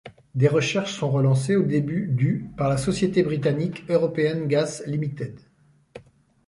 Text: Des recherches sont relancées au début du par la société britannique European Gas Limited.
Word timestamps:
Des 0.33 0.47
recherches 0.47 0.93
sont 0.95 1.11
relancées 1.11 1.55
au 1.55 1.61
début 1.61 2.07
du 2.07 2.45
par 2.57 2.69
la 2.69 2.77
société 2.77 3.21
britannique 3.21 3.83
European 3.87 4.45
Gas 4.47 4.81
Limited. 4.87 5.37